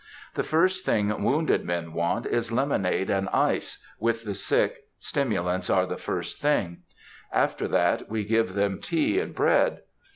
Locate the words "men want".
1.63-2.25